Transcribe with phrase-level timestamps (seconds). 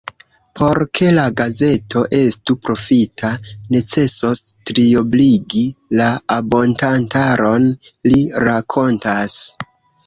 [0.59, 3.31] Por ke la gazeto estu profita,
[3.77, 5.63] necesos triobligi
[6.01, 6.09] la
[6.41, 7.71] abontantaron,
[8.13, 9.43] li rakontas.